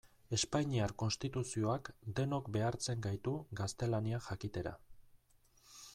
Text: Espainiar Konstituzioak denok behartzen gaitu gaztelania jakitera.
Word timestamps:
Espainiar 0.35 0.93
Konstituzioak 1.01 1.91
denok 2.21 2.49
behartzen 2.57 3.03
gaitu 3.09 3.35
gaztelania 3.61 4.23
jakitera. 4.31 4.77